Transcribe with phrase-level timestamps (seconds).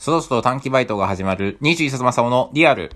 [0.00, 2.90] そろそろ短期バイトが始まる21冊正雄のリアル。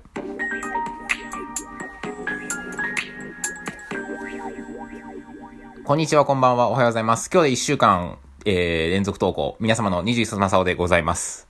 [5.84, 7.28] こんにちは、こんばんは、おはようございます。
[7.30, 11.46] 今日で1週間、えー、連続投稿、皆様の21冊正雄でございます。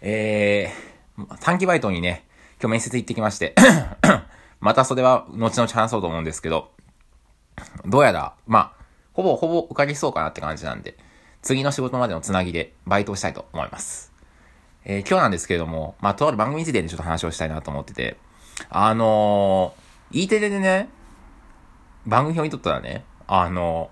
[0.00, 2.24] えー、短期バイトにね、
[2.58, 3.54] 今日面接行ってきまして、
[4.58, 6.70] またそれは後々話そうと思うんですけど、
[7.84, 10.96] どうやら、まあ、ほぼほぼ受かりそうかなって感じなんで、
[11.42, 14.07] 次の仕事までのつなぎでバイトをしたいと思います。
[14.90, 18.16] えー今日なんですけれども、まあ、とある番組についてでちょっと話をしたいなと思ってて、
[18.70, 20.88] あのー、E テレでね、
[22.06, 23.90] 番組表見とったらね、あの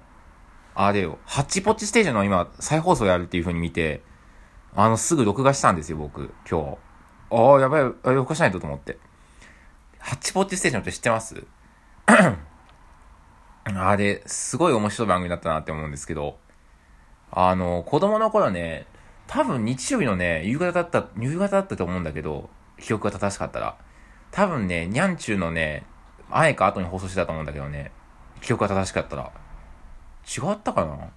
[0.74, 4.00] ー、あれよ、ハッチポッチステージの今、再放送やるっていう風に見て、
[4.74, 6.78] あの、すぐ録画したんですよ、僕、今日。
[7.30, 7.83] ああ、やばい、
[8.14, 8.98] 録画しないとと思って。
[9.98, 11.44] ハッチポッチステージのって知ってます？
[13.64, 16.38] あれ、すごい面白い番組だったなって思うんですけど、
[17.30, 18.86] あの、子供の頃ね、
[19.26, 22.48] 多分日曜日のね、夕方だった、夕方だったと思うんだけど、
[22.80, 23.76] 記憶が正しかったら。
[24.30, 25.84] 多分ね、にゃんちゅうのね、
[26.30, 27.91] 前か後に放送してたと思うんだけどね、
[28.41, 29.33] 記憶が正しかったら。
[30.27, 31.10] 違ったかな？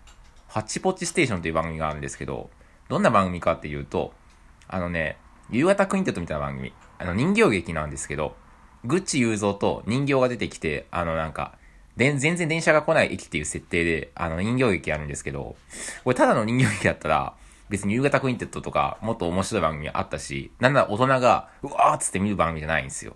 [0.47, 2.49] ハッチポッチステーションっていう番組があるんですけど、
[2.87, 4.13] どんな番組かっていうと、
[4.67, 5.17] あのね、
[5.49, 6.73] 夕方クインテットみたいな番組。
[6.97, 8.35] あの人形劇なんですけど、
[8.85, 11.57] グッチ雄三と人形が出てきて、あのなんか、
[11.97, 15.55] で全然電車が来ない駅っていう設定で、あの人形劇やるんですけど、
[16.03, 17.33] これただの人形劇だったら、
[17.69, 23.15] 別に夕方クインテットとか、もっと面白い番組あったし、なんなら大人が、うわーっつって見る番組じゃないんですよ。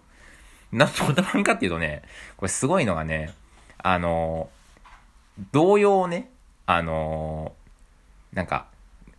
[0.71, 2.03] なんでこんな番かっていうとね、
[2.37, 3.33] これすごいのがね、
[3.79, 4.49] あの、
[5.51, 6.31] 童謡をね、
[6.65, 7.53] あの、
[8.31, 8.67] なんか、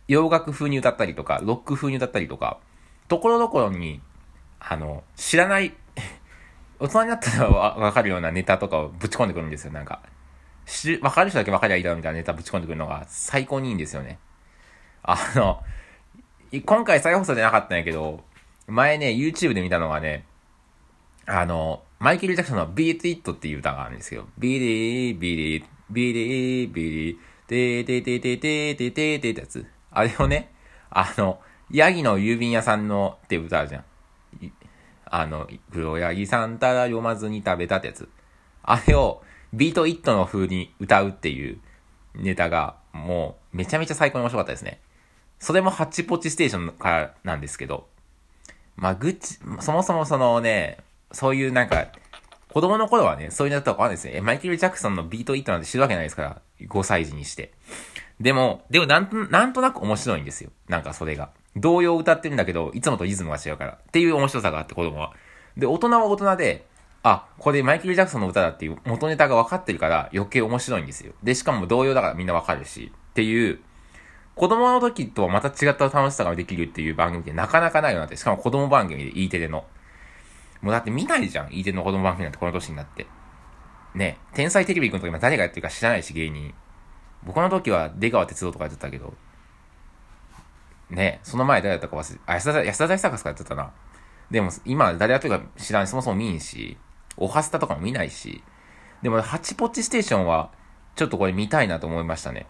[0.07, 2.59] 洋楽風に歌ったりとか、ロック風に歌ったりとか、
[3.07, 4.01] ところどころに、
[4.59, 5.73] あの、知らない、
[6.79, 10.01] 大人になったらわかるようなネタとかをぶち込んでくるんですよ、なんか。
[10.65, 14.19] 知る、わかる人だけわかりゃいいだろみたいなネタぶち込んでくるのが最高にいいんですよね。
[15.07, 15.61] あの、
[16.65, 18.23] 今回再放送じゃなかったんやけど、
[18.67, 20.25] 前ね、YouTube で見たのがね、
[21.27, 27.17] あの、マイケル・ジャクソンの Beat It っていう歌があるんですけど、 Beat it、beat it、beat it、beat it、
[27.47, 29.65] てーてーてーてーてーてーてーてーってやつ。
[29.91, 30.51] あれをね、
[30.89, 31.39] あの、
[31.71, 33.83] ヤギの郵便屋さんのっていう歌あるじゃん。
[35.05, 38.09] あの、黒ヤギさんたら読まずに食べたってやつ。
[38.63, 39.21] あれを、
[39.53, 41.59] ビート・イットの風に歌うっていう
[42.15, 44.79] ネタが、もう、めちゃめちゃ最高に面白かったですね。
[45.39, 47.87] それもハッチポッチステーションからなんですけど、
[48.75, 50.79] まあ、グッチ、そもそもそのね、
[51.11, 51.87] そういうなんか、
[52.53, 54.21] 子供の頃はね、そういうのだったらわかんないですね。
[54.21, 57.53] マイケル・ジャクソンのビート・イットなんて知るわけないですから、5歳児にして。
[58.19, 60.51] でも、でもなんと、なんとなく面白いんですよ。
[60.67, 61.31] なんかそれが。
[61.57, 63.71] 童謡を歌ってるんだけど、いつもとリズムが違うから。
[63.73, 65.13] っていう面白さがあって、子供は。
[65.57, 66.65] で、大人は大人で、
[67.03, 71.13] あ、これマイケル・ジャクソンの歌だっていう元ネタが分かってるから余計面白いんですよ。
[71.23, 72.91] で、しかも童謡だからみんな分かるし。
[73.11, 73.59] っていう、
[74.35, 78.17] 子供の時とはまた違った楽しさができるっていう番組ってなかなかないよなって。
[78.17, 79.65] しかも子供番組で E テレの。
[80.61, 81.53] もうだって見ないじゃん。
[81.53, 83.07] E テレの子供番組なんてこの年になって。
[83.93, 86.53] ね天才テレビくんとか今誰がやってるか知らないし、芸人。
[87.23, 89.13] 僕の時は出川哲郎とかやってたけど。
[90.89, 93.71] ねその前誰だったか忘れ、あ、安田、安田大サーカスかやってたな。
[94.29, 96.77] でも今誰やってるか知らない、そもそも見んし、
[97.15, 98.43] オハスタとかも見ないし。
[99.01, 100.51] でも、ハチポッチステーションは、
[100.95, 102.47] ちょっとこれ見たいなと思いましたね。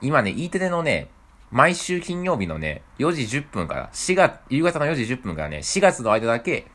[0.00, 1.10] 今ね、E テレのね、
[1.50, 6.66] 毎週金曜日のね、4時10分から、4月、夕方の4時10分からね、4月の間だけ、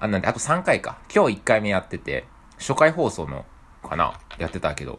[0.00, 0.98] あ、なんで、あと3回か。
[1.14, 2.24] 今日1回目やってて、
[2.58, 3.44] 初回放送の、
[3.82, 4.98] かなやってたけど、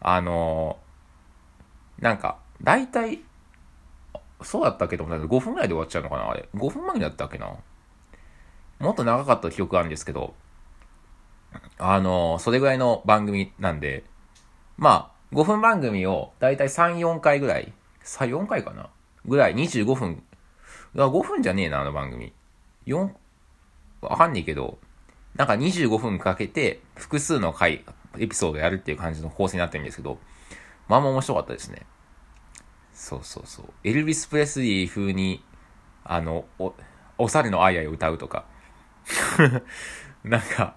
[0.00, 3.20] あのー、なんか、だいたい、
[4.42, 6.48] そうだったけど、5分ぐらいで終わっちゃうのかなあれ。
[6.54, 7.54] 5分前だったっけな
[8.80, 10.34] もっと長かった記憶があるんですけど、
[11.78, 14.04] あのー、それぐらいの番組なんで、
[14.76, 17.72] まあ、5分番組をだいたい3、4回ぐらい、
[18.02, 18.88] さ、4回かな？
[19.26, 20.22] ぐらい、25分。
[20.96, 22.32] あ5分じゃねえな、あの番組。
[22.86, 23.10] 4、
[24.00, 24.78] わかんねえけど、
[25.34, 27.84] なんか25分かけて、複数の回、
[28.16, 30.18] エピソードやるっていう感じの構成になってるんですけど、
[30.86, 31.82] まあまあ面白かったですね。
[32.92, 33.66] そうそうそう。
[33.82, 35.42] エルビス・プレスリー風に、
[36.04, 36.74] あの、お、
[37.18, 38.44] お猿のアイアイを歌うとか。
[40.22, 40.76] なんか、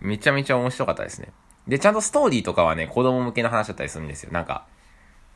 [0.00, 1.32] めちゃめちゃ面白かったですね。
[1.68, 4.32] で、ちゃんとストーリーとかはね、子供向けの話だったりするんですよ。
[4.32, 4.66] なんか、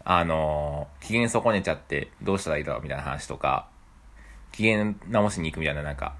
[0.04, 3.68] あのー、機嫌損ねちゃってどうしたらいいだろうみたいな話とか、
[4.52, 6.14] 機嫌直しに行くみたいななんか、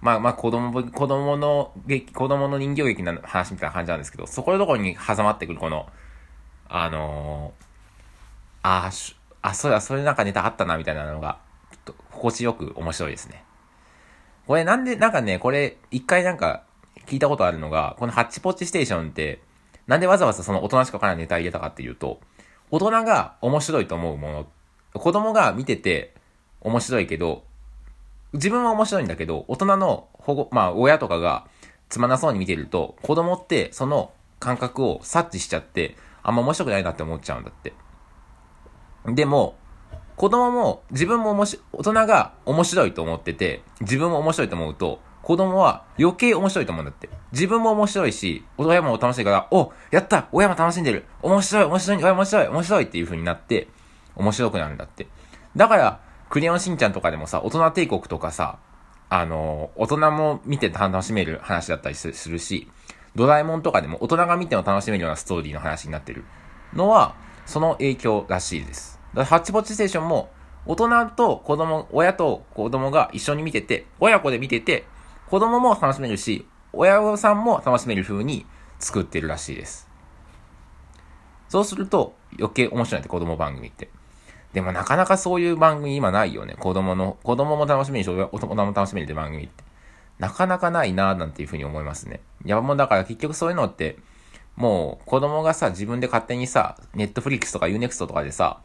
[0.00, 5.86] まあまあ子供、子供の劇、子供の人形劇の話みたいな感じなんですけど、そこのとこに挟まってくるこの、
[6.68, 7.64] あのー、
[8.62, 11.38] あーしあ、そうだ、そういうなんかネタあったなみたいなのが、
[11.70, 13.44] ちょっと心地よく面白いですね。
[14.46, 16.64] これなんで、なんかね、これ、一回なんか、
[17.06, 19.40] 聞いたことあるのが、このハッチポッチステーションって、
[19.86, 22.20] なんでわざわざその大人しかわからないネタ入れたかっていうと、
[22.70, 24.46] 大人が面白いと思うもの、
[24.94, 26.14] 子供が見てて
[26.60, 27.44] 面白いけど、
[28.32, 31.46] 自分は面白いんだけど、大人の保護、まあ親とかが
[31.88, 37.74] つまなそうに見てると、子供ってその感覚を察知しちゃって、あんま面白くないなって思っちゃうんだって。
[39.06, 39.56] でも、
[40.16, 47.08] 子供も、自分も面白い、大人が面白いと思ってて、自分も面白いと思うと、子供は余計面白いと思うんだって。
[47.32, 53.68] 自分も面白いし、親も楽しいから、おやった親も楽しんでる面白い面白い面白い面白いっていう風になって、
[54.16, 55.06] 面白くなるんだって。
[55.56, 58.58] だから、クレヨンしんちゃんとかでもさ、大人帝国とかさ、
[59.08, 62.68] あの、大人も見て楽しめる話だったりするし、
[63.14, 66.24] ドラえもんとかでも大人が見ても楽しめるようなストーリーの話になってる
[66.74, 67.14] のは、
[67.46, 69.00] その影響らしいです。
[69.14, 70.30] だハッチポッチステーションも、
[70.66, 74.84] 大人と子供、親と子供が一緒に見てて、親子で見てて、
[75.28, 78.46] 子供も楽しめるし、親御さんも楽しめる風に
[78.78, 79.88] 作ってるらしいです。
[81.48, 83.88] そうすると余計面白いって子供番組って。
[84.52, 86.54] でもなかなかそういう番組今ないよね。
[86.58, 89.64] 子供の、子供も楽しめるし、大人も楽しめるって番組って。
[90.18, 92.20] なかなかないなぁなんていうふうに思いますね。
[92.44, 93.98] いやもうだから結局そういうのって、
[94.56, 98.60] もう子供がさ、自分で勝手にさ、ネットフリックスとかユーネクストとかでさ、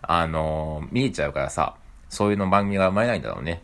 [0.00, 1.76] あのー、見れちゃうからさ、
[2.08, 3.62] そういうの番組が生まれないんだろうね。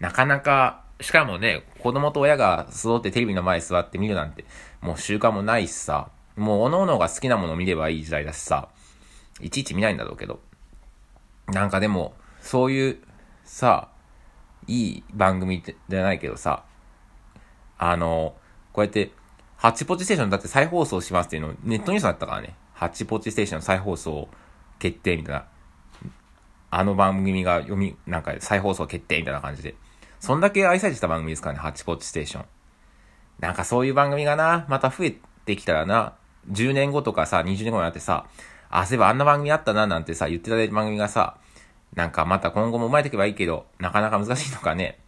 [0.00, 4.44] なかなかしかもね、子供と親が揃ってテレビの前に座って見るなんて、
[4.80, 8.68] もう習慣もないしさ、もう各々が好きなものを見ればいい時代だしさ、
[9.40, 10.40] いちいち見ないんだろうけど。
[11.46, 12.98] なんかでも、そういう
[13.44, 13.88] さ、
[14.66, 16.64] いい番組じゃないけどさ、
[17.78, 18.34] あの、
[18.72, 19.12] こうやって、
[19.56, 22.54] ハッチポチステーションだって再放送しますっていうの、ネットニュースだったからね。
[22.74, 24.28] ハッチポチステーション再放送
[24.78, 25.46] 決定みたいな。
[26.70, 29.74] あの番組が読み、なんか再放送決定みたいな感じで。
[30.20, 32.44] そんだけ愛されてた番組ですからね、ハッチポッチステーション。
[33.40, 36.14] なんかそういう番組がな、また増えてきたらな、
[36.50, 38.26] 10年後とかさ、20年後になってさ、
[38.70, 41.36] あ、そういえばあんな番組あったな、なんてさ、言ってた番組がさ、
[41.94, 44.98] なんかまた今後も生まれていけばいいけど、なかなか難しいのかね。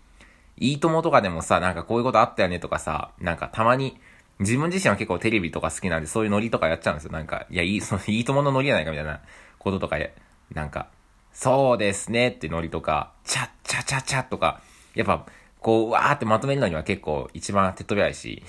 [0.57, 3.99] いいともとかでもさ、なんかこういうことあったよねとかさ、なんかたまに、
[4.39, 7.13] 自分自身は結構テレビとか好きなんで、そういうノリとかやっちゃうんですよ。
[7.13, 9.21] なんか、いや、いい、 その、いいとものノリやないかみたいな
[9.59, 10.15] こととかで、
[10.55, 10.89] なんか、
[11.33, 14.63] そうですねってノリとか、チャッチャチャチャとか、
[14.95, 15.27] やっぱ、
[15.61, 18.43] こう、わーってまとめるのには結構一番手っ取り早いし、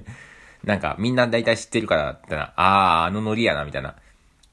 [0.64, 3.94] なんかみんな大体知ってるから、ってな、あー、あのノリやな、みたいな、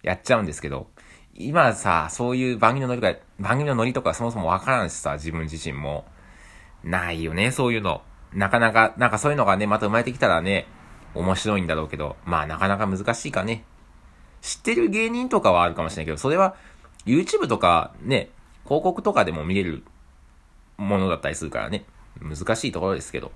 [0.01, 0.87] やっちゃうんですけど、
[1.35, 6.05] 今さ、そういう番組のノリが、番組のノリとかそもそもわからんしさ、自分自身も。
[6.83, 8.01] ないよね、そういうの。
[8.33, 10.67] なかなか、なんかそういうのがね、また生まれてきたらね、
[11.15, 13.63] 面白いんだろうけど、まあなかなか難しいかね。
[14.41, 16.55] 知ってる芸人とかはあるかもしれないけど、それは
[17.05, 18.29] YouTube とかね、
[18.65, 19.83] 広告とかでも見れる
[20.87, 21.85] ものだったりするからね、
[22.21, 23.31] 難しいところですけど。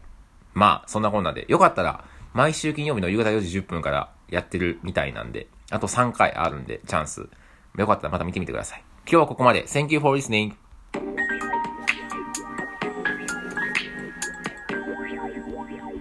[0.53, 2.03] まあ、そんなこんなで、よかったら、
[2.33, 7.29] 毎週金曜日の夕方4時10分からやってるみたいなんで、あと3回あるんで、チャンス。
[7.77, 8.83] よかったらまた見てみてください。
[9.01, 9.65] 今日はここまで。
[9.65, 10.66] Thank you for listening.